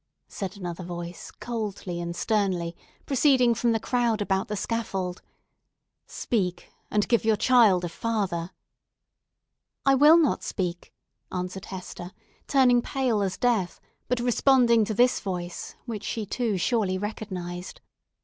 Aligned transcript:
said 0.27 0.57
another 0.57 0.83
voice, 0.83 1.29
coldly 1.29 2.01
and 2.01 2.15
sternly, 2.15 2.75
proceeding 3.05 3.53
from 3.53 3.71
the 3.71 3.79
crowd 3.79 4.19
about 4.19 4.47
the 4.47 4.55
scaffold, 4.55 5.21
"Speak; 6.07 6.71
and 6.89 7.07
give 7.07 7.23
your 7.23 7.35
child 7.35 7.85
a 7.85 7.89
father!" 7.89 8.49
"I 9.85 9.93
will 9.93 10.17
not 10.17 10.41
speak!" 10.41 10.91
answered 11.31 11.65
Hester, 11.65 12.13
turning 12.47 12.81
pale 12.81 13.21
as 13.21 13.37
death, 13.37 13.79
but 14.07 14.19
responding 14.19 14.85
to 14.85 14.95
this 14.95 15.19
voice, 15.19 15.75
which 15.85 16.03
she 16.03 16.25
too 16.25 16.57
surely 16.57 16.97
recognised. 16.97 17.79